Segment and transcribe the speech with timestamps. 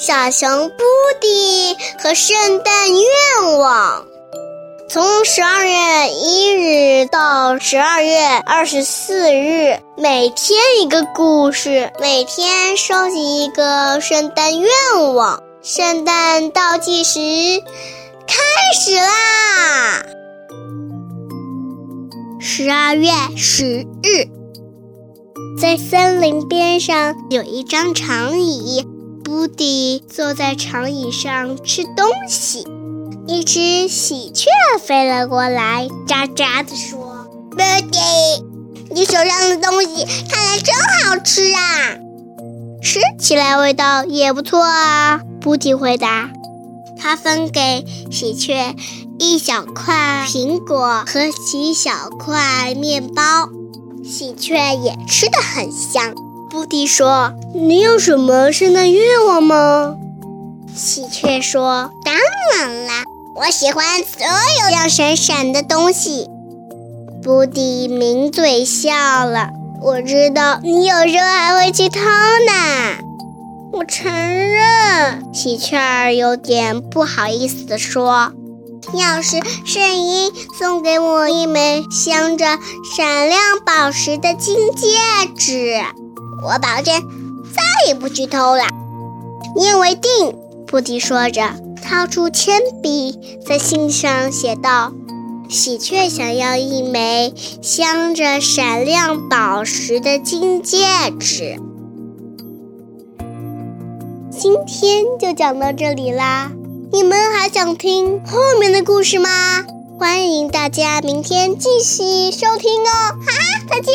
[0.00, 0.84] 小熊布
[1.20, 4.06] 迪和圣诞愿望。
[4.88, 14.70] 从十二月一日到十二月二十四日，每天一个故事，每天收集一个圣诞愿
[15.14, 15.42] 望。
[15.62, 17.18] 圣诞倒计时
[18.24, 18.36] 开
[18.80, 20.06] 始啦！
[22.38, 24.28] 十二月十日，
[25.60, 28.86] 在森林边上有一张长椅，
[29.28, 32.66] 布迪坐在长椅上吃东西。
[33.26, 34.46] 一只喜鹊
[34.80, 37.58] 飞了过来，喳喳地说：“布
[37.90, 37.98] 迪，
[38.90, 41.98] 你手上的东西看来真好吃啊，
[42.82, 46.30] 吃起来味道也不错啊。”布迪回答。
[46.98, 48.74] 他分给喜鹊
[49.18, 53.50] 一小块苹果和几小块面包，
[54.02, 56.14] 喜鹊也吃得很香。
[56.50, 59.96] 布迪说：“你有什么圣诞愿望吗？”
[60.74, 62.14] 喜鹊说：“当
[62.54, 63.04] 然啦。”
[63.40, 64.26] 我喜欢所
[64.62, 66.28] 有亮闪闪的东西。
[67.22, 69.50] 布迪抿嘴笑了。
[69.80, 72.98] 我知道你有时候还会去偷呢。
[73.72, 75.32] 我承认。
[75.32, 78.32] 喜鹊儿有点不好意思地说
[78.92, 82.44] ：“要是圣婴送给我一枚镶着
[82.96, 84.88] 闪亮宝石的金戒
[85.36, 85.80] 指，
[86.42, 86.94] 我保证
[87.54, 88.64] 再也不去偷了。”
[89.56, 90.34] 言为定。
[90.66, 91.42] 布迪说着。
[91.80, 94.92] 掏出铅笔，在信上写道
[95.48, 100.76] ：“喜鹊想要一枚镶着闪亮宝石的金戒
[101.18, 101.56] 指。”
[104.30, 106.50] 今天就讲到这里啦，
[106.92, 109.30] 你们还想听后面的故事吗？
[109.98, 112.90] 欢迎大家明天继续收听哦！
[112.92, 113.94] 哈哈，再见。